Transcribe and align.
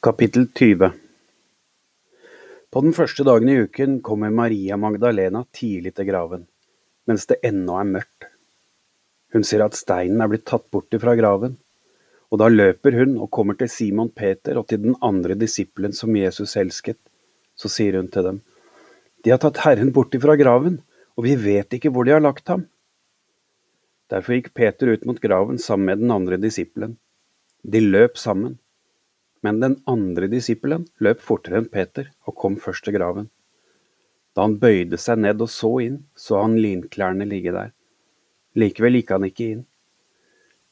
Kapittel 0.00 0.44
20 0.54 0.92
På 2.70 2.80
den 2.84 2.92
første 2.94 3.24
dagen 3.26 3.48
i 3.50 3.56
uken 3.66 3.96
kommer 4.06 4.30
Maria 4.30 4.76
Magdalena 4.78 5.40
tidlig 5.50 5.90
til 5.96 6.06
graven, 6.06 6.44
mens 7.10 7.26
det 7.26 7.40
ennå 7.48 7.80
er 7.80 7.88
mørkt. 7.88 8.28
Hun 9.34 9.42
ser 9.48 9.64
at 9.64 9.74
steinen 9.74 10.22
er 10.22 10.30
blitt 10.30 10.44
tatt 10.46 10.68
bort 10.70 10.94
fra 11.02 11.16
graven, 11.18 11.56
og 12.30 12.38
da 12.38 12.46
løper 12.46 12.94
hun 13.00 13.16
og 13.18 13.32
kommer 13.34 13.58
til 13.58 13.72
Simon 13.74 14.12
Peter 14.14 14.60
og 14.62 14.68
til 14.70 14.84
den 14.84 14.94
andre 15.02 15.34
disippelen 15.34 15.98
som 15.98 16.14
Jesus 16.14 16.54
elsket. 16.62 17.00
Så 17.58 17.66
sier 17.66 17.98
hun 17.98 18.06
til 18.06 18.28
dem, 18.28 18.40
De 19.26 19.34
har 19.34 19.42
tatt 19.42 19.64
Herren 19.64 19.90
bort 19.90 20.14
fra 20.14 20.38
graven, 20.38 20.78
og 21.18 21.26
vi 21.26 21.34
vet 21.34 21.74
ikke 21.74 21.90
hvor 21.90 22.06
de 22.06 22.14
har 22.14 22.22
lagt 22.22 22.46
ham. 22.46 22.68
Derfor 24.14 24.38
gikk 24.38 24.54
Peter 24.54 24.94
ut 24.94 25.10
mot 25.10 25.18
graven 25.18 25.58
sammen 25.58 25.90
med 25.90 26.06
den 26.06 26.14
andre 26.14 26.38
disippelen. 26.38 27.00
De 27.66 27.82
løp 27.82 28.14
sammen. 28.14 28.60
Men 29.46 29.60
den 29.62 29.76
andre 29.86 30.26
disippelen 30.30 30.88
løp 31.04 31.20
fortere 31.22 31.60
enn 31.60 31.70
Peter 31.70 32.10
og 32.26 32.36
kom 32.42 32.56
først 32.60 32.86
til 32.86 32.96
graven. 32.98 33.28
Da 34.34 34.44
han 34.46 34.58
bøyde 34.62 34.98
seg 35.00 35.20
ned 35.22 35.40
og 35.42 35.50
så 35.50 35.70
inn, 35.82 35.98
så 36.14 36.42
han 36.42 36.58
linklærne 36.62 37.26
ligge 37.26 37.54
der. 37.54 37.72
Likevel 38.58 38.98
gikk 38.98 39.12
han 39.14 39.26
ikke 39.28 39.50
inn. 39.54 39.66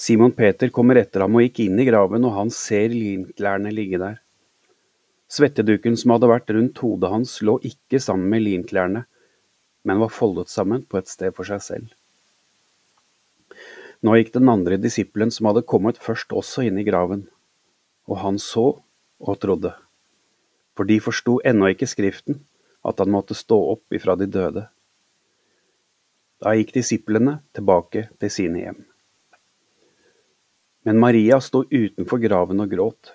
Simon 0.00 0.32
Peter 0.32 0.70
kommer 0.72 0.96
etter 0.96 1.24
ham 1.24 1.36
og 1.36 1.44
gikk 1.44 1.62
inn 1.66 1.80
i 1.80 1.84
graven, 1.88 2.24
og 2.24 2.36
han 2.36 2.52
ser 2.54 2.92
linklærne 2.92 3.72
ligge 3.74 4.00
der. 4.00 4.20
Svetteduken 5.30 5.98
som 6.00 6.14
hadde 6.14 6.30
vært 6.30 6.50
rundt 6.56 6.80
hodet 6.82 7.10
hans, 7.12 7.36
lå 7.46 7.58
ikke 7.68 8.00
sammen 8.02 8.32
med 8.32 8.46
linklærne, 8.46 9.04
men 9.84 10.00
var 10.02 10.12
foldet 10.12 10.50
sammen 10.52 10.82
på 10.88 10.98
et 10.98 11.10
sted 11.12 11.36
for 11.36 11.48
seg 11.48 11.60
selv. 11.64 11.92
Nå 14.00 14.16
gikk 14.16 14.32
den 14.34 14.48
andre 14.48 14.80
disippelen 14.80 15.30
som 15.34 15.50
hadde 15.50 15.66
kommet 15.68 16.00
først, 16.00 16.32
også 16.32 16.64
inn 16.66 16.80
i 16.80 16.86
graven. 16.86 17.26
Og 18.10 18.18
han 18.24 18.38
så 18.42 18.66
og 19.20 19.38
trodde, 19.40 19.72
for 20.74 20.88
de 20.88 20.98
forsto 21.02 21.38
ennå 21.46 21.70
ikke 21.70 21.88
Skriften, 21.88 22.40
at 22.84 22.98
han 22.98 23.12
måtte 23.12 23.36
stå 23.36 23.58
opp 23.74 23.94
ifra 23.94 24.16
de 24.16 24.26
døde. 24.26 24.64
Da 26.40 26.54
gikk 26.56 26.72
disiplene 26.74 27.40
tilbake 27.54 28.08
til 28.18 28.32
sine 28.32 28.62
hjem. 28.64 28.78
Men 30.88 31.00
Maria 31.02 31.36
sto 31.44 31.66
utenfor 31.68 32.22
graven 32.22 32.64
og 32.64 32.70
gråt, 32.72 33.12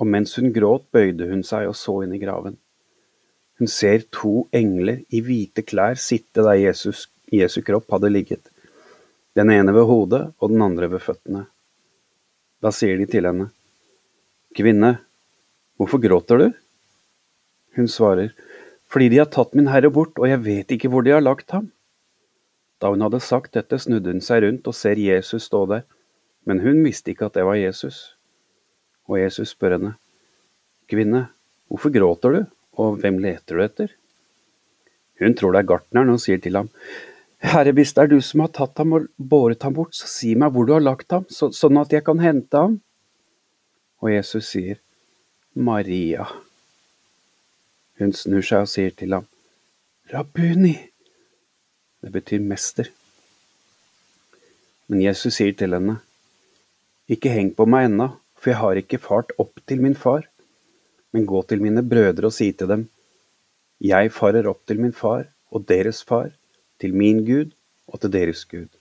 og 0.00 0.08
mens 0.08 0.32
hun 0.38 0.54
gråt, 0.54 0.86
bøyde 0.94 1.28
hun 1.28 1.44
seg 1.44 1.68
og 1.68 1.76
så 1.76 1.98
inn 2.06 2.14
i 2.16 2.22
graven. 2.22 2.56
Hun 3.60 3.68
ser 3.68 4.06
to 4.14 4.46
engler 4.54 5.02
i 5.12 5.20
hvite 5.24 5.66
klær 5.66 5.98
sitte 6.00 6.44
der 6.46 6.56
Jesus, 6.56 7.08
Jesu 7.28 7.60
kropp 7.66 7.90
hadde 7.92 8.08
ligget, 8.14 8.48
den 9.36 9.52
ene 9.52 9.74
ved 9.76 9.84
hodet 9.90 10.22
og 10.38 10.54
den 10.54 10.62
andre 10.64 10.88
ved 10.94 11.04
føttene. 11.04 11.44
Da 12.62 12.72
sier 12.74 12.96
de 12.96 13.06
til 13.10 13.28
henne, 13.28 13.50
Kvinne, 14.56 14.98
hvorfor 15.76 16.00
gråter 16.00 16.40
du? 16.40 16.48
Hun 17.76 17.88
svarer, 17.88 18.32
Fordi 18.88 19.10
de 19.12 19.18
har 19.20 19.28
tatt 19.28 19.52
min 19.52 19.68
herre 19.68 19.90
bort, 19.92 20.16
og 20.16 20.30
jeg 20.30 20.40
vet 20.40 20.70
ikke 20.72 20.88
hvor 20.88 21.04
de 21.04 21.12
har 21.12 21.20
lagt 21.20 21.50
ham. 21.52 21.66
Da 22.80 22.88
hun 22.88 23.02
hadde 23.04 23.20
sagt 23.20 23.52
dette, 23.52 23.76
snudde 23.76 24.14
hun 24.14 24.22
seg 24.24 24.46
rundt 24.46 24.70
og 24.70 24.74
ser 24.74 24.96
Jesus 24.96 25.44
stå 25.50 25.66
der, 25.68 25.82
men 26.48 26.62
hun 26.64 26.80
visste 26.86 27.12
ikke 27.12 27.28
at 27.28 27.36
det 27.36 27.44
var 27.44 27.58
Jesus. 27.60 28.16
Og 29.04 29.20
Jesus 29.20 29.52
spør 29.52 29.76
henne, 29.76 29.92
Kvinne, 30.88 31.26
hvorfor 31.68 31.92
gråter 31.92 32.32
du, 32.32 32.40
og 32.80 32.96
hvem 33.02 33.20
leter 33.20 33.58
du 33.58 33.64
etter? 33.66 33.92
Hun 35.20 35.36
tror 35.36 35.52
det 35.52 35.60
er 35.60 35.70
gartneren 35.74 36.14
og 36.14 36.22
sier 36.24 36.40
til 36.40 36.56
ham, 36.56 36.72
Herre, 37.44 37.70
hvis 37.76 37.92
det 37.94 38.02
er 38.02 38.10
du 38.10 38.18
som 38.24 38.40
har 38.42 38.50
tatt 38.54 38.80
ham 38.80 38.96
og 38.96 39.10
båret 39.18 39.62
ham 39.62 39.76
bort, 39.76 39.92
så 39.94 40.08
si 40.10 40.32
meg 40.34 40.54
hvor 40.54 40.66
du 40.66 40.72
har 40.74 40.82
lagt 40.82 41.12
ham, 41.14 41.28
så, 41.30 41.52
sånn 41.54 41.78
at 41.78 41.92
jeg 41.94 42.02
kan 42.06 42.18
hente 42.22 42.56
ham. 42.64 42.80
Og 43.98 44.12
Jesus 44.12 44.52
sier, 44.52 44.78
Maria. 45.54 46.28
Hun 47.98 48.12
snur 48.14 48.44
seg 48.46 48.62
og 48.62 48.70
sier 48.70 48.94
til 48.94 49.16
ham, 49.16 49.26
Rabuni. 50.12 50.76
Det 51.98 52.12
betyr 52.14 52.44
mester. 52.46 52.86
Men 54.86 55.02
Jesus 55.02 55.40
sier 55.40 55.56
til 55.58 55.74
henne, 55.74 55.98
Ikke 57.08 57.32
heng 57.32 57.50
på 57.56 57.64
meg 57.66 57.88
ennå, 57.88 58.06
for 58.36 58.52
jeg 58.52 58.60
har 58.60 58.78
ikke 58.78 59.00
fart 59.02 59.32
opp 59.42 59.58
til 59.66 59.82
min 59.82 59.96
far. 59.96 60.28
Men 61.12 61.26
gå 61.26 61.42
til 61.48 61.62
mine 61.64 61.82
brødre 61.82 62.28
og 62.28 62.36
si 62.36 62.52
til 62.52 62.68
dem, 62.68 62.88
Jeg 63.80 64.12
farer 64.12 64.46
opp 64.46 64.62
til 64.66 64.80
min 64.80 64.92
far 64.92 65.26
og 65.50 65.66
deres 65.68 66.04
far, 66.04 66.30
til 66.78 66.94
min 66.94 67.24
Gud 67.26 67.50
og 67.88 68.00
til 68.00 68.12
deres 68.12 68.44
Gud. 68.44 68.77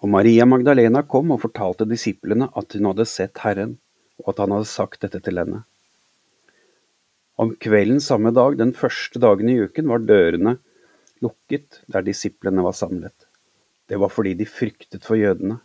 Og 0.00 0.08
Maria 0.08 0.46
Magdalena 0.48 1.02
kom 1.04 1.34
og 1.34 1.42
fortalte 1.42 1.84
disiplene 1.88 2.48
at 2.56 2.76
hun 2.76 2.88
hadde 2.88 3.08
sett 3.08 3.42
Herren, 3.44 3.76
og 4.22 4.32
at 4.32 4.42
han 4.44 4.54
hadde 4.56 4.68
sagt 4.70 5.02
dette 5.04 5.20
til 5.24 5.40
henne. 5.40 5.62
Om 7.40 7.54
kvelden 7.60 8.00
samme 8.04 8.32
dag, 8.36 8.56
den 8.60 8.72
første 8.76 9.20
dagen 9.20 9.48
i 9.48 9.58
uken, 9.60 9.88
var 9.88 10.04
dørene 10.04 10.58
lukket 11.24 11.82
der 11.88 12.04
disiplene 12.04 12.64
var 12.64 12.76
samlet. 12.76 13.26
Det 13.88 13.98
var 14.00 14.12
fordi 14.12 14.34
de 14.38 14.48
fryktet 14.48 15.04
for 15.04 15.20
jødene. 15.20 15.58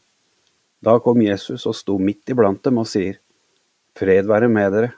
Da 0.84 0.98
kom 1.00 1.22
Jesus 1.24 1.66
og 1.70 1.76
sto 1.78 1.98
midt 2.00 2.32
iblant 2.32 2.64
dem 2.66 2.80
og 2.82 2.88
sier, 2.92 3.20
Fred 3.96 4.28
være 4.28 4.50
med 4.52 4.74
dere. 4.76 4.92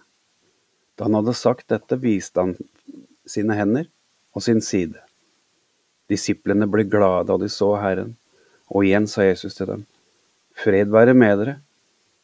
Da 0.97 1.05
han 1.05 1.17
hadde 1.19 1.35
sagt 1.37 1.67
dette, 1.69 1.99
viste 2.01 2.41
han 2.41 2.55
sine 3.29 3.53
hender 3.57 3.85
og 4.33 4.41
sin 4.41 4.61
side. 4.65 4.97
Disiplene 6.09 6.65
ble 6.71 6.87
glade 6.89 7.27
da 7.29 7.37
de 7.37 7.49
så 7.51 7.75
Herren. 7.77 8.15
Og 8.73 8.85
igjen 8.85 9.07
sa 9.07 9.25
Jesus 9.25 9.55
til 9.57 9.69
dem, 9.69 9.85
Fred 10.57 10.91
være 10.91 11.13
med 11.13 11.37
dere. 11.39 11.55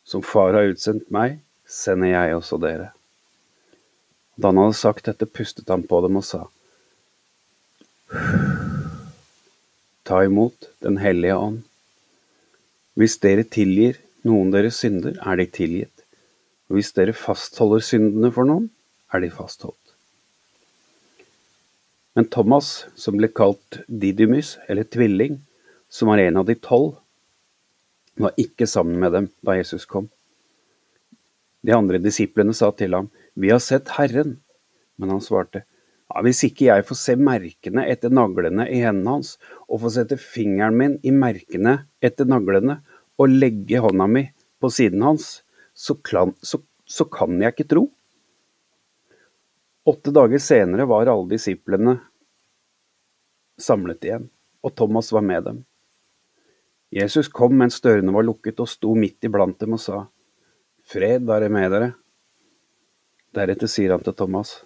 Som 0.03 0.23
Far 0.25 0.55
har 0.57 0.67
utsendt 0.73 1.11
meg, 1.13 1.37
sender 1.69 2.11
jeg 2.11 2.35
også 2.35 2.59
dere. 2.59 2.89
Da 4.35 4.49
han 4.49 4.59
hadde 4.59 4.75
sagt 4.75 5.07
dette, 5.07 5.29
pustet 5.29 5.69
han 5.71 5.85
på 5.87 6.01
dem 6.03 6.19
og 6.19 6.25
sa, 6.27 6.47
Ta 10.03 10.19
imot 10.25 10.67
Den 10.83 10.99
hellige 10.99 11.37
ånd. 11.39 11.61
Hvis 12.99 13.15
dere 13.23 13.45
tilgir 13.47 14.01
noen 14.27 14.51
deres 14.53 14.81
synder, 14.83 15.15
er 15.23 15.39
de 15.39 15.47
tilgitt. 15.47 16.03
Og 16.67 16.77
hvis 16.77 16.91
dere 16.97 17.15
fastholder 17.15 17.81
syndene 17.85 18.29
for 18.35 18.49
noen, 18.49 18.67
er 19.13 19.23
de 19.23 19.31
fastholdt. 19.31 19.79
Men 22.13 22.27
Thomas, 22.29 22.85
som 22.99 23.17
ble 23.17 23.31
kalt 23.31 23.79
Didymus, 23.87 24.57
eller 24.67 24.85
tvilling, 24.85 25.39
som 25.93 26.09
var 26.09 26.17
en 26.17 26.39
av 26.41 26.45
de 26.49 26.55
tolv, 26.57 26.95
var 28.17 28.33
ikke 28.37 28.65
sammen 28.69 28.97
med 29.01 29.13
dem 29.13 29.27
da 29.45 29.53
Jesus 29.59 29.85
kom. 29.89 30.07
De 31.61 31.73
andre 31.75 31.99
disiplene 32.01 32.53
sa 32.57 32.71
til 32.73 32.97
ham, 32.97 33.11
Vi 33.33 33.49
har 33.49 33.61
sett 33.61 33.89
Herren. 33.97 34.39
Men 34.97 35.09
han 35.09 35.21
svarte, 35.21 35.63
ja, 36.09 36.21
Hvis 36.21 36.43
ikke 36.45 36.67
jeg 36.67 36.85
får 36.85 36.97
se 36.99 37.15
merkene 37.17 37.85
etter 37.89 38.09
naglene 38.13 38.67
i 38.69 38.81
hendene 38.83 39.17
hans, 39.17 39.37
og 39.69 39.81
får 39.85 39.93
sette 39.97 40.17
fingeren 40.17 40.77
min 40.77 40.99
i 41.03 41.11
merkene 41.11 41.85
etter 42.01 42.25
naglene, 42.25 42.81
og 43.17 43.29
legge 43.29 43.81
hånda 43.81 44.07
mi 44.09 44.27
på 44.61 44.69
siden 44.73 45.01
hans, 45.05 45.43
så, 45.73 45.95
klan, 45.95 46.33
så, 46.41 46.59
så 46.85 47.05
kan 47.05 47.41
jeg 47.41 47.53
ikke 47.53 47.69
tro. 47.69 47.87
Åtte 49.89 50.13
dager 50.15 50.41
senere 50.41 50.87
var 50.89 51.09
alle 51.11 51.29
disiplene 51.33 51.99
samlet 53.61 54.05
igjen, 54.05 54.29
og 54.63 54.73
Thomas 54.77 55.11
var 55.13 55.25
med 55.25 55.45
dem. 55.49 55.63
Jesus 56.93 57.29
kom 57.33 57.55
mens 57.57 57.79
dørene 57.81 58.13
var 58.13 58.25
lukket 58.27 58.59
og 58.61 58.69
sto 58.69 58.91
midt 58.93 59.25
iblant 59.25 59.57
dem 59.57 59.73
og 59.73 59.81
sa, 59.81 60.03
Fred 60.85 61.23
være 61.25 61.47
med 61.49 61.71
dere. 61.73 61.87
Deretter 63.33 63.71
sier 63.71 63.95
han 63.95 64.03
til 64.05 64.13
Thomas, 64.13 64.59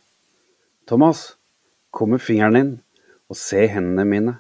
Thomas, 0.88 1.38
kom 1.92 2.12
med 2.12 2.24
fingeren 2.24 2.58
din 2.58 2.74
og 3.32 3.40
se 3.40 3.62
hendene 3.72 4.04
mine. 4.08 4.34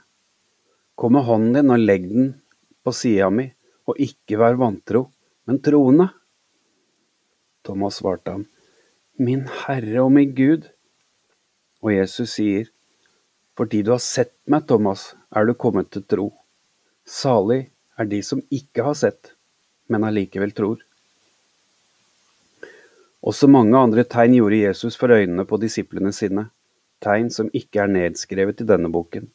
Kom 0.99 1.15
med 1.15 1.23
hånden 1.29 1.55
din 1.55 1.71
og 1.71 1.85
legg 1.85 2.09
den 2.11 2.33
på 2.83 2.91
sida 2.95 3.29
mi, 3.31 3.45
og 3.87 3.99
ikke 4.03 4.39
vær 4.41 4.59
vantro, 4.59 5.05
men 5.47 5.61
troende. 5.63 6.09
Thomas 7.63 8.01
svarte 8.01 8.35
ham, 8.35 8.45
Min 9.19 9.47
Herre 9.61 10.03
og 10.03 10.11
min 10.11 10.35
Gud. 10.35 10.67
Og 11.83 11.93
Jesus 11.95 12.35
sier, 12.35 12.67
Fordi 13.55 13.81
du 13.81 13.91
har 13.95 14.03
sett 14.03 14.35
meg, 14.45 14.67
Thomas, 14.67 15.15
er 15.31 15.47
du 15.47 15.55
kommet 15.55 15.89
til 15.91 16.03
tro. 16.03 16.27
Salig 17.07 17.71
er 17.97 18.09
de 18.09 18.21
som 18.23 18.41
ikke 18.53 18.85
har 18.85 18.97
sett, 18.97 19.33
men 19.89 20.05
allikevel 20.07 20.53
tror. 20.55 20.83
Også 23.27 23.49
mange 23.49 23.77
andre 23.77 24.05
tegn 24.07 24.37
gjorde 24.37 24.61
Jesus 24.61 24.95
for 24.99 25.11
øynene 25.11 25.45
på 25.47 25.59
disiplene 25.59 26.13
sine, 26.15 26.47
tegn 27.03 27.31
som 27.33 27.49
ikke 27.53 27.83
er 27.83 27.91
nedskrevet 27.91 28.61
i 28.61 28.67
denne 28.69 28.91
boken. 28.93 29.27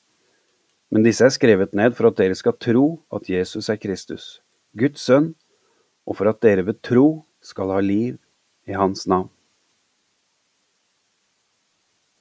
Men 0.92 1.04
disse 1.06 1.24
er 1.26 1.34
skrevet 1.34 1.74
ned 1.76 1.96
for 1.96 2.10
at 2.10 2.18
dere 2.20 2.36
skal 2.38 2.56
tro 2.60 2.86
at 3.14 3.28
Jesus 3.28 3.70
er 3.72 3.80
Kristus, 3.80 4.40
Guds 4.78 5.04
sønn, 5.08 5.32
og 6.06 6.18
for 6.18 6.30
at 6.30 6.42
dere 6.44 6.66
ved 6.66 6.82
tro 6.84 7.24
skal 7.42 7.72
ha 7.72 7.80
liv 7.80 8.18
i 8.68 8.76
Hans 8.76 9.06
navn. 9.10 9.30